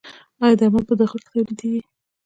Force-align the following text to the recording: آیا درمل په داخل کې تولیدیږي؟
آیا 0.43 0.55
درمل 0.59 0.83
په 0.87 0.93
داخل 1.01 1.19
کې 1.23 1.27
تولیدیږي؟ 1.29 1.81